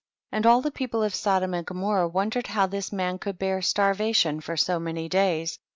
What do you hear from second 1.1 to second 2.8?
Sodom and Gomorrah wondered how